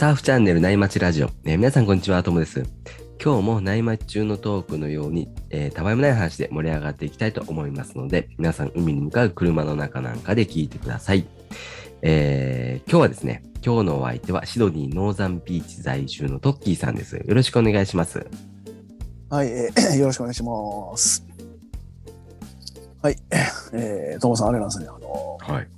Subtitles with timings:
[0.00, 1.26] サーフチャンネル内町ラジオ。
[1.44, 2.64] えー皆さんこんにちは、ともです。
[3.22, 11.26] 今日も内町中のトークのように、えーたわいもない話で盛り上がっていきたいと思いますので、皆さん海に向かう車の中なんかで聞いてください。
[12.00, 17.16] えー今日はですね、今日のお相手はシドニーノーザンビーチ在住のトッキーさんです。
[17.16, 18.26] よろしくお願いします。
[19.28, 21.26] はい、えー よろしくお願いします。
[23.02, 23.16] はい、
[23.74, 25.68] えー、ともさん、あれなんですね、あの、はい。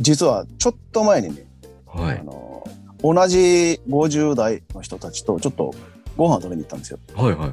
[0.00, 1.44] 実はちょっと前にね、
[1.86, 2.20] はい。
[2.20, 2.51] あの、
[3.02, 5.74] 同じ50代の人たちとちょっと
[6.16, 6.98] ご飯を食べに行ったんですよ。
[7.14, 7.52] はいはいはい。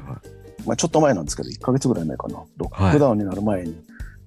[0.66, 3.76] まあ、ちょっと前なんですけど、1ヶ月ぐらい前かな、ロックダウンになる前に。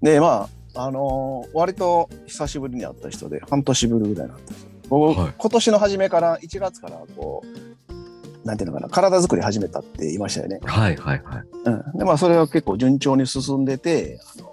[0.02, 4.70] で、まあ、あのー割と久しぶりに会った人で、半年ぶりぐらいなんですよ。
[4.90, 10.59] 僕、はい今年の初めから、1月から、こう、なんていうのかな、体作り始めたって言いましたよね。
[10.64, 11.44] はいはいはい。
[11.66, 14.50] うん、でまあそれは結構順調に進んでて、あの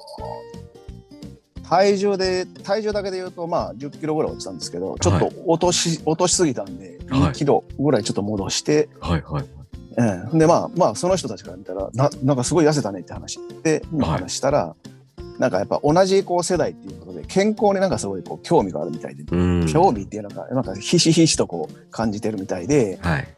[1.70, 7.20] 体重で体重だけで言うとまあ10キロぐらい落ちたんですけどちょっと落とし、落としすぎたんではい。
[7.30, 9.44] 2キロぐらいちょっと戻して、はいはい。
[9.96, 13.38] うん、でまあまあその人たちから見たらななんかすごい痩せたねって話。
[13.62, 14.74] で話したら、
[15.38, 19.66] なんかやっぱ同じこう世代っていうことで健康になんかすごいこう興味があるみたいで、うん。
[19.66, 23.28] 興味っていうのがなんかひしひしとこう感じてるみたいで、はい。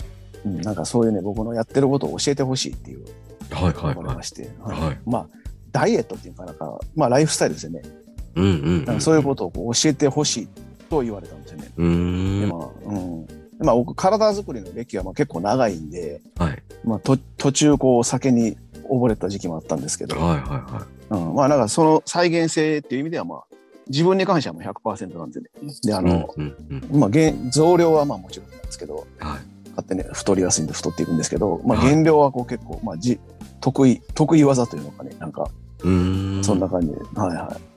[0.45, 3.05] うん、なんかそういうね僕のやってることを教えてほしいっていう
[3.51, 4.81] はいはいは思いまして、はい。
[4.81, 4.99] はい。
[5.07, 5.27] まあ
[5.71, 8.03] ダイエットっていうかなんかまあライフスタイルですよね、い。
[8.35, 10.49] うんうんなんかそういうことをこう教えてほしい
[10.89, 11.65] と言われたんですよね。
[11.65, 11.83] と。
[11.83, 12.41] うーん。
[12.41, 16.63] でまあうんでまあ、僕体作りの歴はまあ結構長いんで、はい。
[16.85, 18.57] まあ、と途中こう酒に
[18.89, 23.43] 溺れた時期もあったんですけど、はいはいはうん、まあなんかその再現性っていう意味ではまあ
[23.89, 25.47] 自分に関してはもう100%なんでね。
[25.85, 26.03] であい。
[26.03, 27.01] の、うんうんうん。
[27.01, 29.41] まあ減増量はまあもちろんなんですけどはい。
[29.71, 33.19] 勝手に太りやすいんで太っていくんですけど、まあ、はい減量はこう結構、まあ、じ
[33.61, 35.49] 得意得意技というのかねなんか
[35.81, 36.45] うーん。
[36.45, 37.72] そんな感じで、はいはい。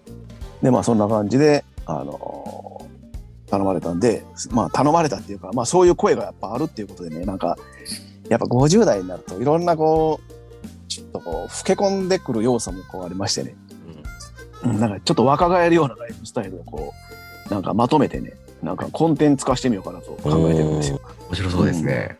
[0.65, 2.65] で、まあそんな感じで、あのー
[3.47, 7.57] 頼まれたんで、まあ頼まれたっていうか、まあそういう声がやっぱあるっていうことでね、なんか、
[8.27, 13.55] やっぱ50代になるといろんなこう、ちょっとこう、老け込んでくる要素もこうありましてね、
[14.63, 16.91] うん、なんかちょっと若返るようなライフスタイルをこ
[17.47, 20.99] う、なんかまとめてね、なんかコンテンツ化してみようかなと考えてるんですよ。
[21.27, 22.17] 面白そうですね。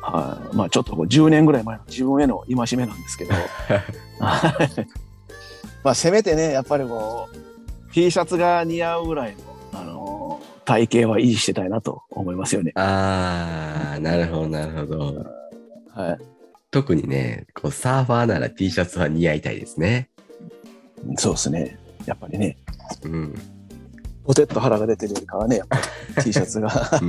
[0.00, 0.56] はい。
[0.56, 3.34] まあちょっとこう10年ぐらい前の自分への戒めなんですけど、
[4.20, 4.86] はい
[5.84, 7.51] まあせめてね、やっぱりこう、
[7.92, 9.36] T シャツが似合うぐらい
[9.72, 12.72] の、あのー体型は維持してたいなと思いますよね。
[12.76, 15.26] あー、なるほどなるほど。
[15.90, 16.18] はい。
[16.70, 20.08] 特にね、こうサーファーなら T シャツは似合いたいですね。
[21.16, 21.78] そうですね。
[22.06, 22.56] やっぱりね、
[23.02, 23.34] うん。
[24.24, 25.82] ポテッと腹が出てるよりかはね、やっぱり
[26.22, 26.70] T シャツが。
[27.02, 27.04] う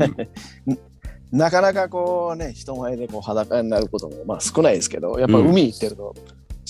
[0.71, 0.77] ん
[1.31, 6.13] なかなかこうね、人前でこう裸になることもまあ少ないですけど、やっぱ海行ってると、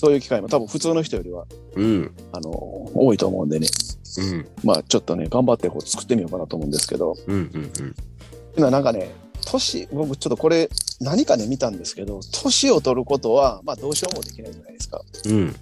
[0.03, 1.45] そういう機会も多分普通の人よりは、
[1.77, 2.13] うん。
[2.33, 3.67] あのー多いと思うんでね、
[4.17, 4.47] うん。
[4.61, 7.35] まあちょっとね、頑張ってこう作ってみようかなと思うんですけど、うん。
[7.35, 7.71] うん。
[8.57, 9.15] 今なんかね、
[9.45, 10.69] 年、僕ちょっとこれ
[10.99, 15.01] 何かで見たんですけど、年を取ることは、まあどうしようもできないじゃないですか。
[15.25, 15.55] うん。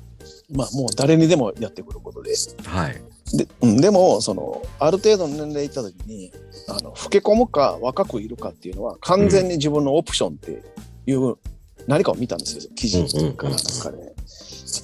[0.51, 2.33] まあもう誰にでもやってくることで。
[2.65, 3.37] はい。
[3.37, 6.33] で,、うん、でも、その、ある程度の年齢いった時に、
[6.67, 10.63] あの、老け込むか若くいるかっていうのは完全に自分のオプションって
[11.05, 11.37] いう
[11.87, 13.03] 何かを見たんですよ、記事
[13.35, 14.10] からなんかね。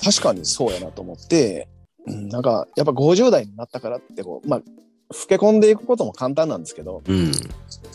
[0.08, 1.68] 確かにそうやなと思って、
[2.06, 4.66] うん、なんかやっぱ50代になったからってこう、まあ、老
[5.28, 7.18] け込んでいくことも簡単なんですけど、うん。
[7.20, 7.32] うん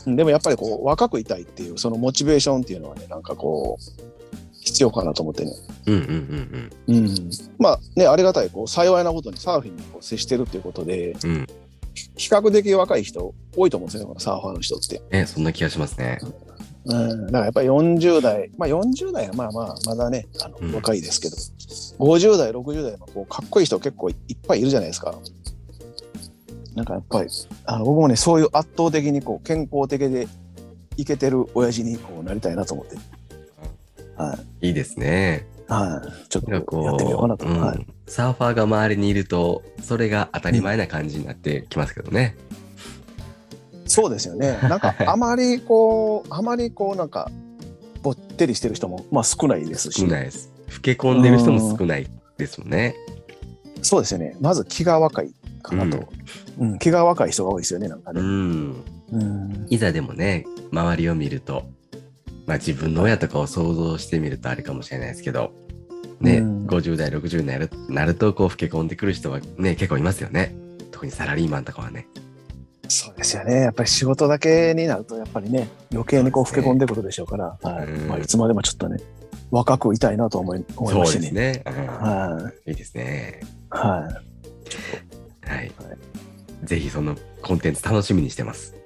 [0.05, 4.03] でもやっぱりこう若くいたいっていうそのモチベーションっていうのはねなんかこう
[4.61, 5.53] 必要かなと思ってね、
[5.87, 5.95] うん。
[5.95, 6.73] うん。
[6.89, 6.97] うん。
[6.97, 7.15] うん、
[7.59, 11.47] まあねありがたいこう幸いなことにサーフィンにこう接してるっていうことでうん。
[12.17, 16.19] 比較的若い人多いと思うんですよねこのサーファーの人って、ね、そんな気がしますね。
[16.85, 20.73] うん、だからやっぱり40代まあ40代はまあまあまだねあの、うん。
[20.73, 21.37] 若いですけど
[22.05, 24.17] 50代60代のこうかっこいい人結構いっ
[24.47, 25.15] ぱいいるじゃないですか。
[26.75, 27.31] なんかやっぱり
[27.67, 30.27] あの僕もねそういう圧倒的にこう健康的で
[30.97, 32.97] イケてる親父にこうなりたいなと思って。
[34.17, 34.69] はい。
[34.69, 35.47] いいですね。
[35.69, 37.47] はい、ちょっとやってみようかなと。
[37.47, 37.61] うん。
[37.61, 42.37] はい、サーファーが周りにいると、それが当たり前な感じになってきますけどね。
[43.93, 44.59] そうですよね。
[44.65, 47.31] なんかあまりこう、あまりこうなんか
[48.03, 50.51] ぼってりしてる人もまあ少ないですし少、ないです。
[50.75, 52.07] 老け込んでる人も少ない
[52.39, 52.95] ですもんね。
[53.83, 54.35] そうですよね。
[54.41, 56.09] まず気が若いかなと、
[56.59, 57.89] うん気が若い人が多いですよね。
[57.89, 58.21] なんかうね。
[58.21, 58.75] ん。
[59.13, 61.65] うん、いざでもね、周りを見ると、
[62.47, 65.53] まあ自分の親とかを想像してみるとあれかもしれないですけど、
[66.21, 70.55] ね、うん50代、60になるなると、こう、老け込んでくる人はね、結構いますよね。
[70.93, 72.07] 特にサラリーマンとかはね。
[72.93, 73.63] そうですよね。
[73.63, 78.99] やっぱり仕事だけになるとやっぱりね余計にこう老け込んでくるでしょうから、はいうんまあいつまでもちょっとね
[79.51, 81.63] 若くいたいなと思い思いそうましてですね。
[81.67, 83.41] うんはいいいですね。
[83.71, 85.49] はい。
[85.49, 85.73] はい。
[86.65, 88.77] ぜひそのコンテンツ楽しみにしてます。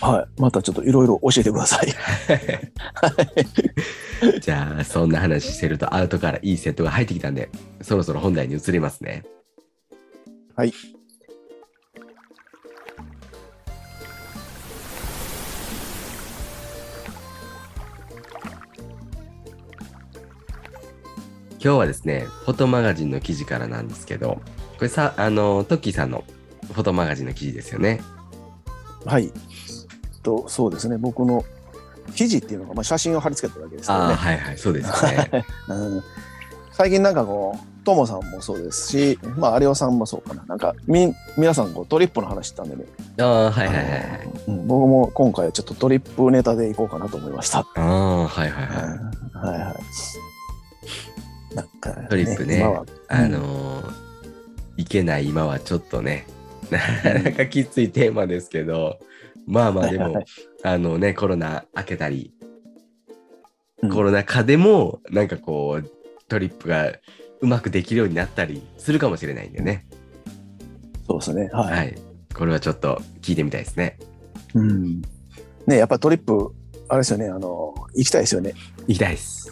[0.00, 0.40] はい。
[0.40, 1.88] またちょっといろいろ教えてくださ い。
[4.40, 7.50] じゃあ、そんな話してるとアウトからいいセットが入ってきたんで、
[7.82, 9.24] そろそろ本題に移りますね。
[10.56, 10.72] はい。
[21.62, 24.40] 今日はですね、フォトマガジンの記事からなんですけど、
[24.76, 26.24] これさ、あの、トッキーさんの
[26.72, 28.00] フォトマガジンの記事ですよね。
[29.04, 29.30] はい。
[30.22, 30.96] と、そうですね。
[30.96, 31.44] 僕の
[32.14, 34.14] 記事っていうのが、まあ、写真を貼り付けただけですけどね。
[34.14, 35.44] はいはい、そうですよね。
[35.68, 36.02] うん、
[36.72, 40.42] 最近なんかこう、ともさんもそうですし、まあ、有オさんもそうかな。
[40.46, 42.84] なんか、み、皆さんこうトリップの話したんでね。
[43.18, 47.60] ああ、はいはいはい僕も今回はちょっとトリップネタでいこうかなと思いました。
[47.60, 48.72] ああ、はいはいは
[49.44, 49.46] い。
[49.46, 49.74] はいはい。
[51.54, 52.62] なんか、トリップね
[53.08, 54.10] あのー
[54.76, 56.26] いけない今はちょっとね、
[56.70, 58.98] なかなかきついテーマですけど、
[59.46, 60.24] まあまあでもはいはい、
[60.62, 62.32] あのね、コロナ明けたり、
[63.82, 65.90] うんコロナ禍でも、なんかこう、
[66.28, 66.92] トリップが
[67.40, 69.86] うまくできるようになったりするかもしれないんでね。
[71.06, 71.48] そうですね。
[71.50, 71.76] はい。
[71.78, 71.94] はい。
[72.34, 73.98] これはちょっと聞いてみたいですね。
[74.54, 75.00] うん。
[75.66, 76.54] ね、やっぱりトリップ、
[76.88, 78.52] あれですよね、あの、行きたいですよね。
[78.86, 79.50] 行きたいです。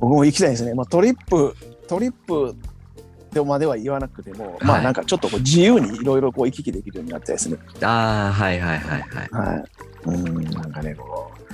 [0.00, 0.74] 僕も行きたいですね。
[0.74, 1.54] まあ、トリップ、
[1.88, 2.56] トリップ
[3.34, 7.58] とまでは言わなくても、まはいあなんかちょっとこう自由にいろいろこう行き来できるようになったいですね。
[7.82, 9.28] ああ、はいはいはいはい。
[9.30, 9.64] はい。
[10.06, 11.46] うん、なんかね、こう。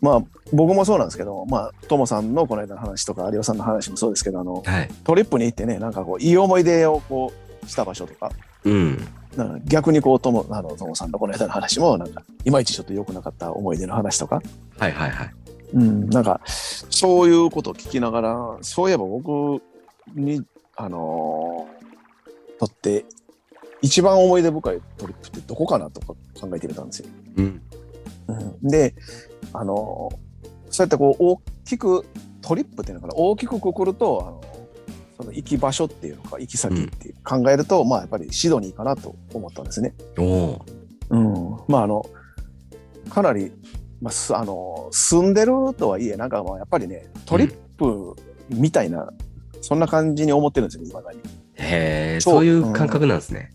[0.00, 4.90] まあ僕もそうなんですけど、まあ、ともさんのこの間の話とか、有オさんの話もそうですけど、あの、はい。
[5.04, 7.32] トリップに行ってね、なんかこう、いい思い出をこ
[7.64, 8.32] う、した場所とか、
[8.64, 9.06] うん。
[9.36, 14.42] なんか逆にこう、とも、あの、ともさんのこの間の話も、なんか、いまいちちょっと良くなかった思い出の話とか、
[14.78, 15.34] はいはいはい。
[15.72, 19.62] うん、なんか、そういうことを聞きながら、そういえば僕
[20.14, 20.42] に、
[20.76, 23.04] あのーとって、
[23.82, 26.08] 一番思い出深いトリップってどこかなとか
[26.38, 27.08] 考えてみたんですよ。
[27.36, 27.62] うん。
[28.28, 28.94] うん、で、
[29.52, 30.30] あのー
[30.70, 32.04] そうやってこう、大きく、
[32.40, 34.40] トリップっていうのかな、大きくくくると、あの
[35.18, 39.94] その行き場所っていうのか、行き先って考えると、まあやっぱりシドニーかなと思ったんですね。
[41.10, 42.06] うん、まああの
[43.10, 43.52] かなり、
[44.00, 48.14] まあ、すあの住んでるとはいえなんかまあやっぱりねトリップ
[48.48, 49.10] みたいな、
[49.60, 51.18] そんな感じに思ってるんですよ未だに。
[51.54, 53.52] へえ、そういう感覚なんですね。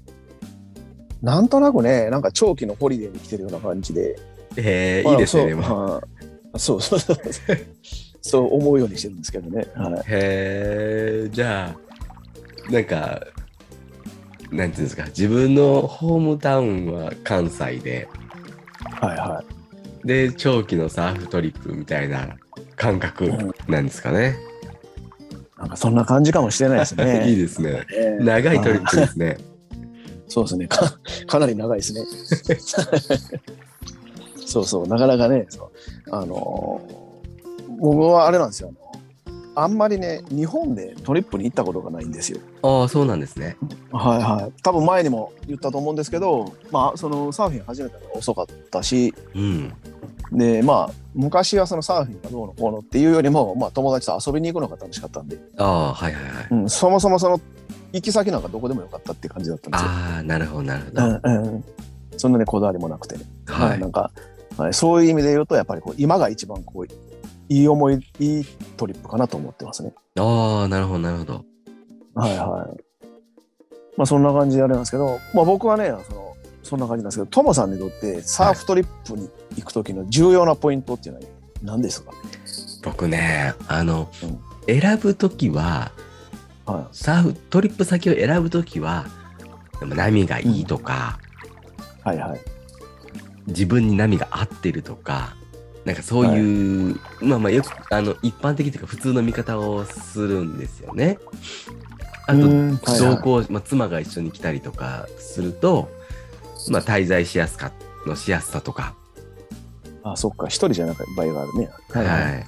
[1.22, 4.18] なんとなくねなんか長期のホリデーに来てるような感じで。
[4.58, 5.94] へえ、まあいいですね、そうでも。
[5.94, 6.16] はい
[6.58, 7.18] そうそうそう
[8.22, 9.68] そう思うようにしてるんですけどね。
[9.76, 13.22] はい、へえ、じゃあ、なんか、
[14.52, 18.08] なんていうんですか、自分のホームタウンは関西で、
[19.00, 19.55] はいはい
[20.06, 22.38] で、長期のサーフトリップみたいな
[22.76, 23.32] 感覚
[23.68, 24.38] なんですかね。
[25.58, 27.26] なんかそんな感じかもしれないですね。
[27.30, 27.86] いいですね。
[27.92, 29.38] ええ長いトリップですね。
[30.28, 30.68] そうですね。
[30.68, 30.98] か
[31.28, 32.02] かなり長いですね。
[34.46, 35.48] そうそう、なかなかね、
[36.12, 37.06] あのー
[37.78, 38.74] 僕はあれなんですよ。
[39.56, 42.40] あんまりね、日本でトリップに行ったことがないんですよ。
[42.62, 43.58] ああ、そうなんですね。
[43.92, 44.62] はいはい。
[44.62, 49.74] 多分前にも言ったと思うんですけど、まあ、そのサーフィン始めたのが遅かったし、うん。
[50.32, 56.48] で、まあ、昔はそのサーフィンがどうのこうのっていうよりも、まあ、友達と遊びに行くのが楽しかったんで、ああ、はいはいはい。
[56.52, 57.40] うん、そもそもその
[57.94, 59.90] 行き先なんかどこでもよかったって感じだったんですよ。
[59.90, 61.06] ああ、なるほど、なるほど。
[61.24, 61.64] うんうん、
[62.18, 63.24] そんなにこだわりもなくてね。
[63.48, 63.88] まはいあな。
[63.88, 64.12] んか、
[64.58, 66.86] はい、そういう意味で言うと、やっぱりこう今が一番こう
[67.50, 68.46] いい思い、いい
[68.78, 69.94] トリップかなと思ってますね。
[70.18, 71.46] ああ、なるほど、なるほど。
[72.16, 72.84] はいはい。
[73.98, 81.28] まあそんな感じであれなんですけど、まあ僕はね、そのそんな感じなんですけど、トモさんにとってサーフトリップに行く時の重要なポイントっていうのは
[81.62, 82.12] 何ですか、
[82.84, 85.92] 僕ね、あの、うん選ぶときは、
[86.66, 89.06] はサーフトリップ先を選ぶときは、
[89.80, 91.20] でも波がいいとか、
[92.06, 92.40] い、はいはい。
[93.48, 95.36] 自分に波が合ってるとか、
[95.86, 101.20] なんかそういう、まあまあよくあの一般的というか普通の見方をするんですよね。
[102.28, 105.90] あと、うんはいはい同行、まあ、妻が一緒に来たりとかすると、
[106.70, 107.72] まあ滞在しやすか
[108.06, 108.96] のしやすさとか、
[110.06, 111.70] あ、そっか、一人じゃなく場合があるね。
[111.90, 112.44] は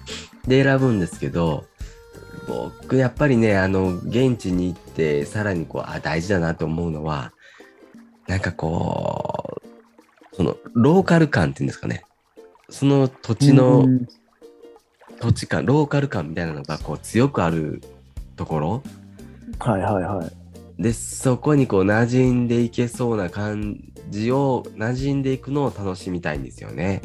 [0.45, 0.47] い。
[0.47, 1.65] で選ぶんですけど、
[2.47, 7.33] 僕やっぱりね、あの、現地に行って、さらにこう、あ、大事だなと思うのは、
[8.27, 9.59] なんかこ
[10.31, 12.03] う、その、ローカル感っていうんですかね。
[12.69, 14.07] その土地の、うん
[15.19, 17.81] 土地感、ローカル感みたいなのがこう強くある
[18.35, 18.83] ところ
[19.59, 20.81] はいはいはい。
[20.81, 27.01] で、そこにこう馴染んでいけそうな感じを、馴染んでいくのを楽しみたいんですよね。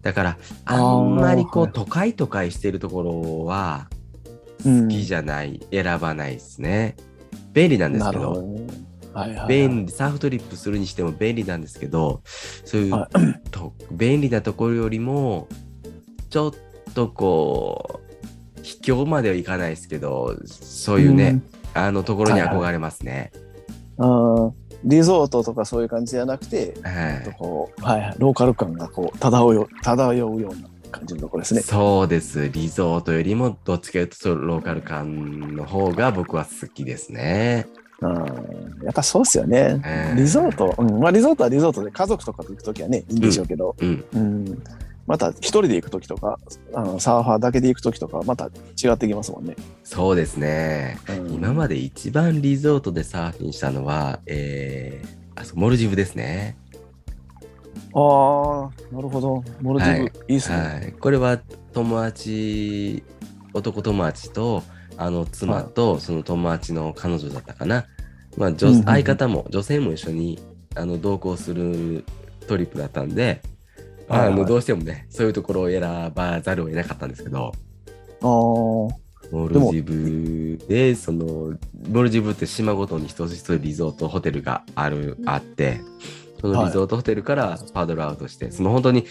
[0.00, 3.88] だから、あんまりこう、都会都会してるところは、
[4.64, 6.96] うん好きじゃない、選ばないですね。
[7.52, 8.87] 便利なんですなけど、るほどね。
[9.18, 12.22] はいはいはい便利、サーフトリップするにしても便利なんですけど、
[12.64, 13.08] そういう、は
[13.50, 15.48] と便利なところよりも、
[16.30, 16.52] ちょっ
[16.94, 18.00] とこ
[18.58, 21.42] う、秘境まではいかないですけど、そういうね、
[21.74, 23.32] あのところに憧れますね。
[23.98, 24.46] うん。
[24.46, 24.52] あー
[24.84, 27.34] リゾートとかそういう感じじゃなくて、はい。
[27.36, 31.62] こう、はいはい、ローカル感がこう漂うよ漂うような感じのところですね。
[31.62, 32.48] そうです。
[32.48, 37.66] リゾートよりもどっちかというとローカル感の方が僕は好きですね。
[38.00, 39.80] うん、やっぱそうっすよね。
[40.12, 44.04] うんリゾート、うん、まあリゾートはリゾートで家族とかと行くときはね、いいんでしょうけど、うん。
[44.12, 44.62] うん。
[45.08, 46.38] また一人で行くときとか、
[46.74, 49.56] あのサーファーだけで行くときとかはまた違ってきますもんね。
[49.82, 50.98] そうですね。
[51.08, 56.56] うん今まで一番リゾートでサーフィンしたのは、えー、あそうモルジブですね。
[57.94, 59.42] ああ、なるほど。
[59.60, 60.56] モルディブ、はいい、いっすね。
[60.56, 60.92] はい。
[60.92, 61.38] これは
[61.72, 63.02] 友達、
[63.54, 64.62] 男友達と、
[64.98, 67.86] あの妻とその友達の彼女だったかな。
[68.36, 70.38] まあ、女相方も女性も一緒に
[70.76, 72.04] あの同行する
[72.46, 73.40] トリップだったんで、
[74.08, 75.80] あのどうしてもね、そういうところを選
[76.14, 77.52] ばざるを得なかったんですけど、
[78.22, 81.56] ああ、モルジブで、その、
[81.88, 85.80] モルジブって島ごとに一つ一つリゾートホテルがある、あって、
[86.40, 89.04] そのリゾートホテルからパドルアウトして、その本当に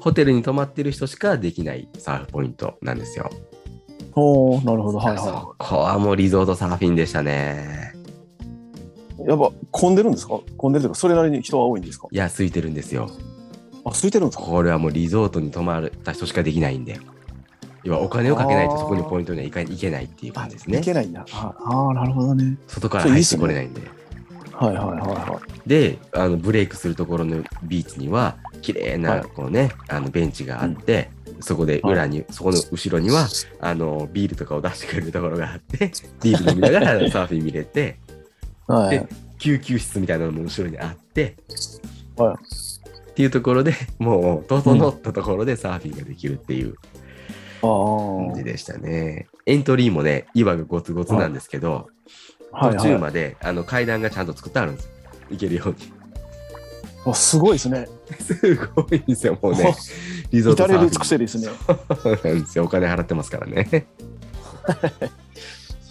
[0.00, 3.30] ホテルに泊まってる人しかできないサーフポイントなんですよ。
[4.14, 4.98] おーなるほど。
[4.98, 7.94] はいそはこはもうリゾートサーフィンでしたね。
[9.18, 9.28] い。
[9.28, 10.40] やっぱ混んでるんですか？
[10.56, 12.08] 混んでるというか、それなりに人は多いんですか？
[12.10, 13.10] いや、空いてるんですよ。
[13.84, 17.00] あ、空いてるんですかこれはもうリゾートに泊まった人しかできないんで。
[17.84, 20.80] 要はお金をかけないとそこにポイントにはいかいけないっていう感じですねい。
[20.82, 21.26] けないんだ。
[21.32, 22.56] ああー、なるほどね。
[22.68, 23.80] 外から入ってこれないんで。
[24.52, 25.68] はいはいはいはい。
[25.68, 31.10] であのブレイクするところのビーチには綺麗はないこうね、あのベンチがあって、
[31.42, 33.28] そこで裏に、そこの後ろには
[33.60, 37.98] あのビールとかを出してくれるところがあって ビール飲みながらサーフィン見れて
[38.66, 39.06] はいで
[39.38, 41.36] 救急室みたいなのも後ろにあって、
[42.16, 42.82] はい
[43.12, 46.76] っていうところでもう整ったところでサーフィンができるっていう。
[47.60, 49.28] 感じでしたね。
[49.46, 51.88] エントリーもね岩がゴツゴツなんですけど、
[52.50, 52.76] はいはい。
[52.78, 54.90] 途中まであの階段がちゃんと作ってあるんです
[55.30, 56.01] 行けるように。
[57.04, 57.88] あすごいですね。
[58.20, 59.74] すごいんですよ、もうね。
[60.30, 61.48] リゾートサーフィン至れり尽くせりですね。
[62.02, 62.64] そうなんですよ。
[62.64, 63.86] お金払ってますからね。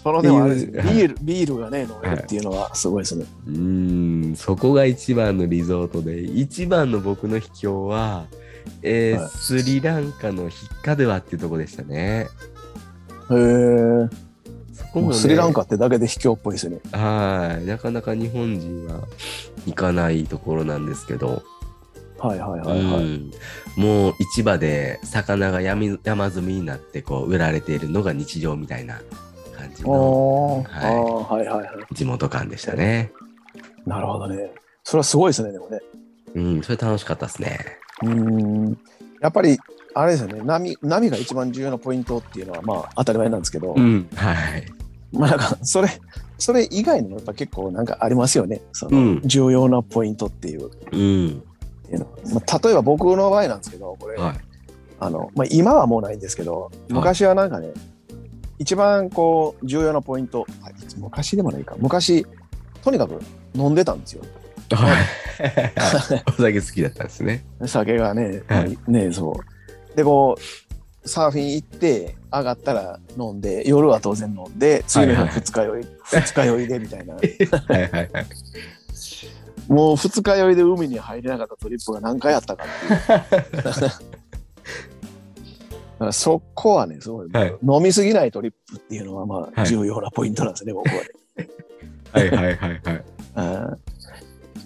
[0.02, 3.24] そのでもあれビール、ビールがね、飲めるっていうのはすごいですね。
[3.46, 8.26] うーん、そこが一番のリゾートで、一番の僕の秘境は、
[8.82, 12.28] えーはいスリランカのヒッカドゥアっていうとこでしたね。
[13.30, 14.31] へえ。
[15.00, 16.78] ね、スリランカってだけで卑怯っぽいですね。
[16.92, 17.64] はい。
[17.64, 19.00] なかなか日本人は
[19.66, 21.42] 行かないところなんですけど、
[22.18, 23.04] はいはいはいはい。
[23.04, 23.30] うん
[23.76, 29.00] もう市場で魚が山山積みになってこう売られているのが日常みたいな
[29.56, 31.94] 感じのあーあー、はいはいはい。
[31.94, 33.12] 地元感でしたね。
[33.86, 34.52] なるほどね。
[34.84, 35.80] それはすごいですね、でもね。
[36.34, 37.58] うん、それ楽しかったですね。
[38.02, 38.14] うー
[38.70, 38.78] ん。
[39.20, 39.58] やっぱり、
[39.94, 44.64] あれですよね、波、波が一番重要なポイントっていうのは、まあ、当たり前なんですけど、うん、はい。
[45.12, 45.88] まあなんか、それ、
[46.38, 48.60] それ以外にもやっぱ結構なんかありますよね。
[48.72, 50.70] その、うん重要なポイントっていう
[51.92, 54.36] 例えば僕の場合なんですけど、これ、はい。
[54.98, 57.68] あの、まあ、今はもうないんですけど、昔はなんかね、
[58.58, 60.46] 一番こう、重要なポイント、
[60.96, 62.26] 昔でもないか、昔、
[62.82, 63.20] とにかく
[63.54, 64.22] 飲んでたんですよ。
[64.70, 65.02] はい。
[66.28, 67.44] お酒好きだったんですね。
[67.66, 69.96] 酒がね、はいねそう。
[69.96, 70.42] で、こう、
[71.04, 77.14] サーフィン行って、上がったら飲んで、夜は当然飲んで、次の日は二日酔い、二日酔いでみたいな。
[77.14, 78.10] はいはいはい。
[79.68, 83.92] もう二日酔いで海に入れなかったトリップが何回あったかっていう。
[86.12, 91.00] そこはね、すごい、はい飲みすぎないトリップっていうのは、まあ、はい重要なポイントなんですね、 僕はね。
[92.12, 93.04] はいはいはいはい。
[93.36, 93.78] うん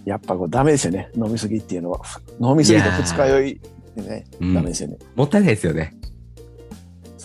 [0.06, 2.00] やっぱこうダメですよね、飲みすぎっていうのは。
[2.40, 3.60] 飲みすぎて二日酔い
[3.96, 4.98] でね、うんダメですよね。
[5.16, 5.95] もったいないですよね。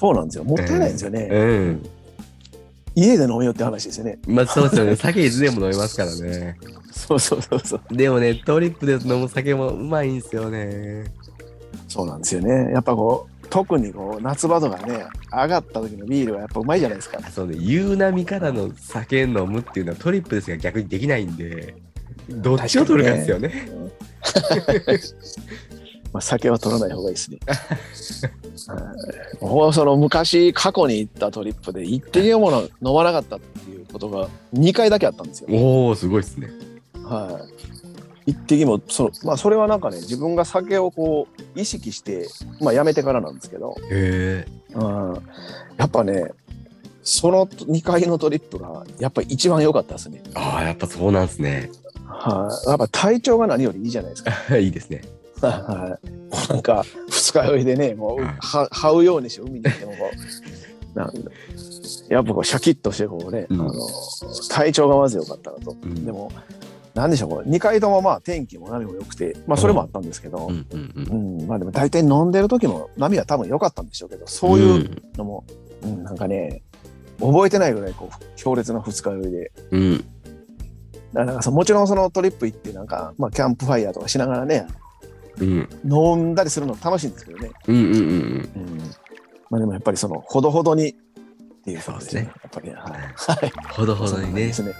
[0.01, 0.43] そうなんですよ。
[0.43, 1.29] もったいないんですよね。
[1.31, 1.89] うん。
[2.95, 4.17] 家で飲めよって話ですよね。
[4.25, 4.95] まあそうですよね。
[4.95, 6.57] 酒いつでも飲めますからね。
[6.91, 7.95] そうそうそうそう。
[7.95, 11.03] でもね、トリップで飲む酒もうまいんですよね。
[11.87, 12.71] そうなんですよね。
[12.73, 17.19] やっぱこう、特にこう夏場とかね、上がった時のビールはやっぱうまいじゃないですか。
[17.29, 21.75] そうね、夕波からの酒飲むっていうのはトリップですが逆にできないんで、
[22.27, 23.69] どっちを取るかですよね。
[26.13, 27.39] まあ、酒は取らない方がいいですね。
[29.41, 35.47] うんその昔過去に行ったトリップで一滴もの飲まなかったっていうことが2回だけあったんですよ。
[35.49, 36.51] おお、すごいですね。
[37.03, 37.41] は
[38.25, 38.31] い。
[38.31, 42.27] 一滴もそのまあそれはなんかね自分が酒をこう意識して
[42.59, 44.47] まあやめてからなんですけど、へえ。
[44.75, 45.13] うん、
[45.77, 46.31] やっぱね
[47.03, 50.21] その2回のトリップがやっぱり一番良かったですね。
[50.35, 51.71] ああ、やっぱそうなんですね。
[52.05, 54.31] はい、やっぱ体調が何よりいいじゃないですか。
[54.57, 55.01] いいですね。
[55.47, 55.97] は
[56.49, 56.51] い。
[56.51, 59.97] なんか二日酔いでね、もうは這うようにして海に行ってもこ
[60.93, 61.13] う、 なん
[62.09, 63.73] やっぱこうシャキッとしてこうね、うんあの
[64.49, 65.71] 体調がまず良かったなと。
[65.71, 66.31] うんでも、
[66.93, 71.39] なんでしょう、これ2回ともまあ天気も波も良くて、まあそれもあったんですけど、うんうんうん。
[71.39, 75.45] うん、まあでも大体飲んでる時も波は多分良かったんでしょうけど、そういうのも、
[75.83, 76.63] うん、なんかね、
[77.19, 79.81] 覚えてないぐらいこう強烈な二日酔いで、うん。
[79.81, 79.97] うん。
[79.97, 80.09] だか
[81.13, 84.80] らなんかそもちろんそのトリップ行ってなんか、まあキャンプファイヤーとかしながらね、うん。
[85.45, 87.51] 飲んだりするの楽しいんですけどね。
[87.67, 87.99] うんうんうんう
[88.59, 88.77] ん。
[89.49, 90.93] まあでもやっぱりその、ほどほどにっ
[91.63, 92.31] ていうことですね。
[92.43, 92.75] やっぱりね。
[92.75, 92.91] はい。
[92.91, 93.51] はい。
[93.73, 94.71] ほどほどにねその、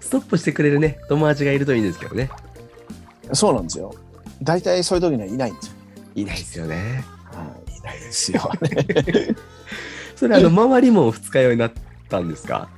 [0.00, 2.30] ストップしてくれるね、友達がいるといいんですけどね。
[3.32, 3.94] そうなんですよ。
[4.42, 5.72] 大体そういう時にはいないんですよ。
[6.14, 7.04] いないですよね。
[7.32, 7.78] はい。
[7.78, 9.36] いないですよね。
[10.16, 11.72] それ、あの、周りも二日酔いになっ
[12.08, 12.68] たんですか？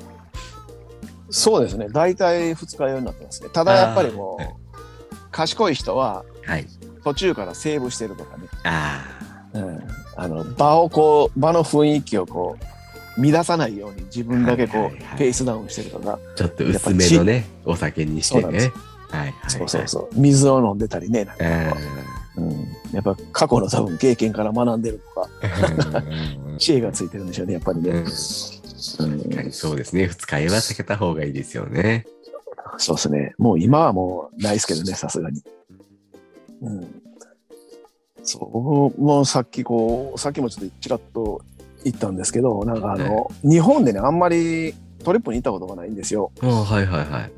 [1.31, 1.89] そうですね。
[1.89, 3.49] 大体二日酔いになってますね。
[3.53, 6.67] ただやっぱりもう、賢い人ははい。
[7.05, 8.45] 途中からセーブしてるとかね。
[8.65, 9.05] あ
[9.55, 9.81] うん。
[10.17, 12.57] あの、場をこう、場の雰囲気をこ
[13.19, 16.13] う、乱さないように自分だけこう、はいはいはいペースダウンしてるとか。
[16.13, 18.73] あ、ちょっと薄めのね、お酒にしてそうなんでね。
[19.11, 19.35] はいはい。
[19.51, 20.09] そうそうそう。
[20.15, 21.25] 水を飲んでたりね。
[21.25, 21.37] なん
[21.71, 21.81] かこ
[22.39, 22.51] うん。
[22.93, 25.29] やっぱ過去の多分経験から学んでるとか、
[26.55, 26.57] ん。
[26.59, 27.91] 知恵がついてるんでしょうね、やっぱりね。
[27.91, 28.05] うんうん
[28.93, 30.09] 確かにそうですね。
[30.09, 32.05] 二日酔いは避けた方がいいですよね。
[32.79, 33.35] そうですね。
[33.39, 35.43] もう今はもうないですけどね、さすがに。
[36.63, 37.03] うん。
[38.25, 41.43] そう、もうさっきこう、さっきもちょっとちらっと
[41.85, 46.31] 言ったんですけど、なんかあの、日本でね、あんまりトリップに行ったことがないんですよ。
[46.41, 47.33] ああ、はいはいはい。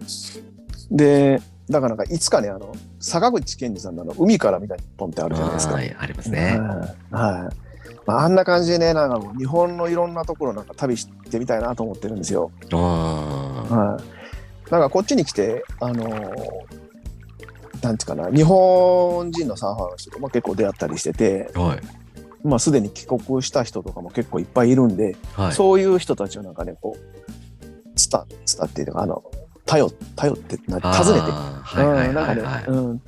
[0.91, 1.41] で、
[1.71, 5.75] だからなんかいつかね、あの、坂口健二さんのあの海から見た日本ってあるじゃないですか。
[5.75, 6.59] はい、ありますね。
[6.59, 7.15] はい。
[7.15, 7.57] はい。
[8.07, 12.51] まあ、あんな感じでね、なんかもう日本のいろんなところなんか旅してみたいなと思ってるんですよ。
[12.73, 14.71] あはい。
[14.71, 16.94] なんかこっちに来て、あのー
[17.85, 21.81] なんていうかな、日本人のサーファーの人とも結構出会ったりしてて、あ、はい。
[22.43, 25.53] まあすでに帰国した人とかも結構いっぱいいるんで、はい。
[25.53, 29.23] そういう人たちをなんかね、こう、ツタ、ツタっていうか、あの、
[29.67, 32.65] 頼、頼って、な訪ねて、はいなんかね。
[32.69, 33.03] うん、ち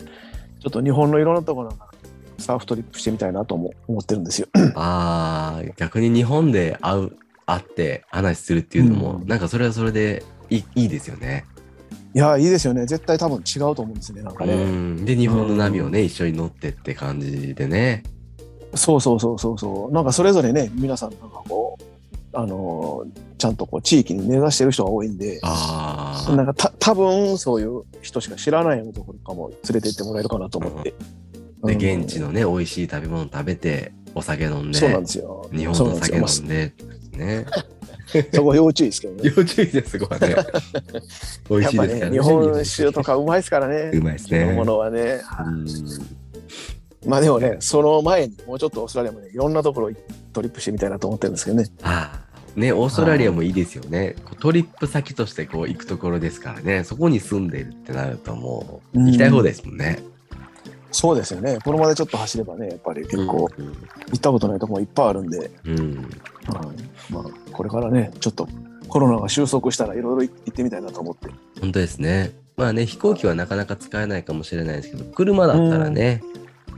[0.67, 1.91] ょっと日本のいろんなところなんか、
[2.39, 4.49] サーフトリップしてみたいなとも思ってるんですよ。
[4.77, 7.13] ああ、逆に日本で会う、
[7.47, 11.47] 会って話するっていうのも、うんなんかそれはそれでいいいいですよね。
[12.17, 12.87] いや、いいですよね。
[12.87, 14.55] 絶対多分違うと思うんですね、なんかうね。
[14.65, 15.05] ん。
[15.05, 18.05] で、日本の波をね、一緒に乗ってって感じでね。
[18.75, 19.93] そうそうそうそうそう。
[19.93, 21.85] なんかそれぞれね、皆さんなんかこう、
[22.33, 26.37] あのーちゃんとこう地域に根ざしてる人が多いんで、ああ。
[26.37, 30.95] なんかた多分そういう人しか知らないようなところかも連れて行ってもらえるかなと思って。
[30.95, 30.97] で、
[31.61, 35.47] うん現地のね、美味しい食べ物食べて、お酒飲んで、そうなんですよ。
[35.53, 36.73] 日本の酒よ飲んで、
[37.13, 37.47] ね。
[38.33, 39.33] そこ要注意ですけどね。
[39.37, 40.37] 要注意です、そこはね。
[41.51, 42.11] 美味しいですからね。
[42.11, 43.91] 日本酒とかうまいですからね。
[43.95, 45.21] うまいですねものはね。
[45.45, 45.67] うん。
[47.07, 49.91] まあでもね、その前にもうちょっとオーストラリアもね、いろんなところ
[50.33, 51.67] トリップしてみたいなと思ってるんですけどね。
[51.83, 52.27] ああ。
[52.59, 54.17] ね、オーストラリアもいいですよね。
[54.41, 56.85] トリップ先としてこう行くところですからね。
[56.85, 60.03] そこに住んでるってなるともう、行きたい方ですもんね。
[60.91, 61.59] そうですよね。
[61.63, 63.67] このまでちょっと走ればね、やっぱり結構うん。
[63.67, 63.73] 行
[64.17, 66.11] ったことないとこもいっぱいあるんで、うん。
[66.47, 68.49] はいまあ、これからね、ちょっと
[68.89, 71.29] コロナが収束したらいろいろ行ってみたいなと思って。
[71.61, 72.33] 本当ですね。
[72.57, 76.23] まあね、飛行機はなかなか使えないかもしれないですけど、車だったらね、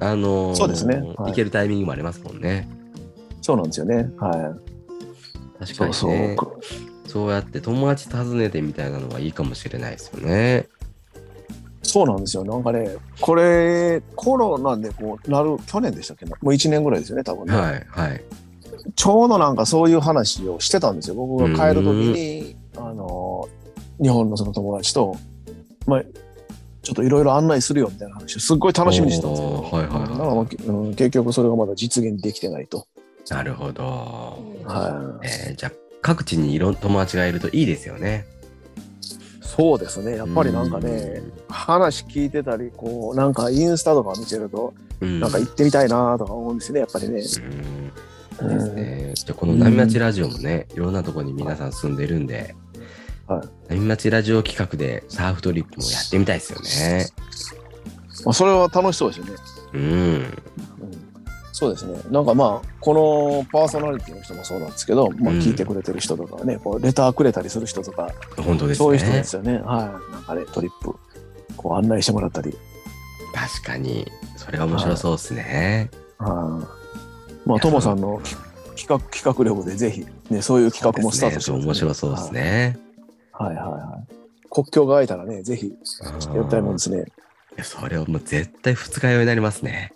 [0.00, 2.68] あのーそうですねはい行けるタイミングもありますもんね。
[3.40, 4.10] そうなんですよね。
[4.18, 4.54] は
[5.60, 5.64] い。
[5.66, 5.92] 確かにね。
[5.92, 6.60] そう。
[7.08, 10.68] そうやって友達訪ねてみたいなのはいいかもしれないですよね。
[11.82, 12.44] そうなんですよ。
[12.44, 16.32] なんかね、これ、コロナでこうなる、去年でしたっけな？
[16.42, 17.54] もう1年ぐらいですよね、多分ね。
[17.54, 18.22] はい、はい。
[18.96, 21.14] ちょうどなんかそういう話をしてたんですよ。
[21.14, 23.48] 僕が帰るときに、あの、
[24.00, 25.16] 日本のその友達と、
[25.86, 26.02] まあ、
[26.82, 32.86] ちょっといろいろ案内するよみたいな話をすっごい楽しみにしてたんですけど、おーはいはいはいうん結局それがまだ実現できてないと。
[33.28, 33.82] なるほど。
[34.64, 35.26] はい。
[35.26, 38.24] えーじゃあ、各地にいろん友達がいるといいですよね。
[39.40, 40.16] そうですね。
[40.16, 47.22] やっぱりなんかね、話聞いてたり、こう、なんかインスタとか見てると、うん、なんか行ってみたいなとか思うんですね、やっぱりね。
[48.40, 52.54] うんうんえーじゃあこの波町ラジオもね、いろんなところに皆さん住んでるんで、
[53.26, 57.06] はい波町ラジオ企画でサーフトリップもやってみたいですよね。
[58.24, 59.32] まあ、それは楽しそうですよね。
[59.74, 59.80] うん。
[59.82, 59.84] う
[60.16, 60.42] ん
[61.58, 61.98] そうですね。
[62.12, 68.84] なんかまあ、このパーソナリティの人もそうなんですけど、まあ、うん聞いてくれてる人とかね、こうレターくれたりする人とか、本当ですね。
[68.84, 69.58] そういう人ですよね。
[69.58, 70.12] はい。
[70.12, 70.94] なんかね、トリップ、
[71.56, 72.56] こう案内してもらったり。
[73.34, 74.06] 確かに。
[74.36, 75.90] それは面白そうですね。
[76.18, 76.77] はい。
[77.48, 78.36] まあ、トモさんのき
[78.76, 82.78] 企画企画力でぜひ、ね、そういう企画もスタートします、ね、面白そうですね。
[83.32, 84.18] はい、はい、はいはい
[84.50, 85.72] 国境が空いたらね、ぜひ
[86.34, 87.00] やりたいもんですね。
[87.00, 87.02] い
[87.58, 89.92] やそれはもう絶対二日酔いになりますね。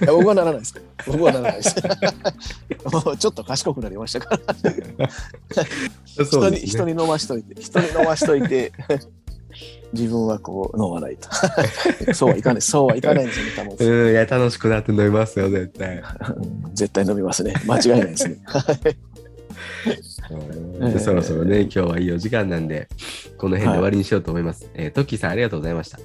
[0.00, 0.74] いや僕はならないです。
[1.06, 1.74] 僕はならないです。
[3.18, 4.54] ちょっと賢くなりましたから
[6.24, 6.56] 人に。
[6.58, 8.72] 人に飲ましといて、人に飲ましといて、
[9.94, 11.28] 自分はこう飲まないと。
[12.12, 14.04] そうはいかない、そうはいかないんですよね、多分。
[14.04, 16.02] うん、いや、楽しくなって飲みますよ、絶対。
[16.74, 17.54] 絶対飲みますね。
[17.66, 18.38] 間違いないですね。
[20.80, 22.88] で そろそろね、今日はいいお時間なんで、
[23.38, 24.64] この辺で終わりにしようと思います。
[24.64, 25.98] はい、えー、トッキーさん、ありがとうございました。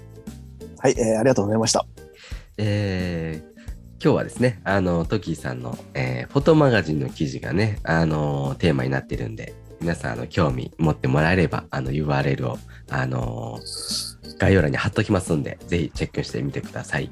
[0.77, 1.85] はい、えー、ありがとうございました。
[2.57, 12.57] えー、今日はですね、あの、トキーさんの、えー、フォトマガジンの記事がね、あの、テーマになってるんで、皆さん、あの、興味持ってもらえれば、あの、URL を、
[12.89, 13.59] あの、
[14.37, 17.11] 概要欄に貼っときますんで、ぜひチェックしてみてください。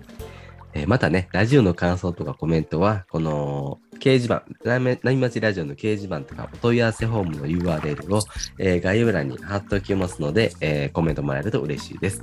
[0.73, 8.21] えー、またね、ラジオの感想とかコメントは、この掲示板、なみまちラジオの掲示板とかお問い合わせフォームの URL を、
[8.57, 12.21] えー、概要欄に貼っておきますので、えー、コメントもらえると嬉しいです。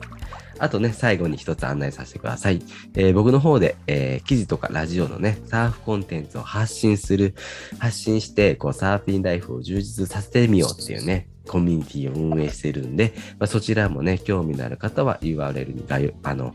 [0.58, 2.62] あとね、最後に一つ案内させてください。
[2.94, 7.34] えー、僕の方で、えー、記事とかラジオのね、サーフコンテンツを発信する、
[7.78, 16.54] 発信して、こう、サーフィンライフを充実させてみようっていうね、コミュニティを運営してるんで、まあ、そちらもね、興味のある方は URL に概要、あの、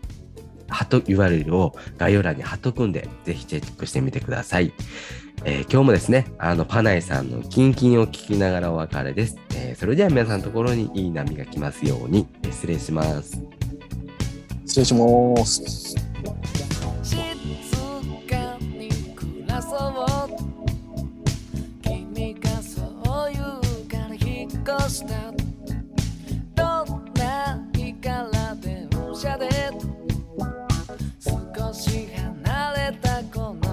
[0.69, 4.73] ハト URL を概要欄に貼っとくんで、ぜひチェックしてみてください。
[5.45, 9.37] えー、今日もですね、あの、パナイさんのキンキンを聞きながらお別れです。
[9.55, 13.41] えー、それでは皆さんのところにいい波が来ますように、えー、失礼します。
[14.65, 15.95] 失礼します。
[26.55, 29.98] どんな日から電車で？
[32.91, 33.68] れたこの